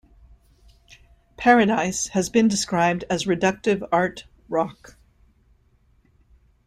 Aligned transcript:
"Paradise" 1.37 2.07
has 2.07 2.27
been 2.31 2.47
described 2.47 3.03
as 3.07 3.25
reductive 3.27 3.87
art 3.91 4.25
rock. 4.49 4.97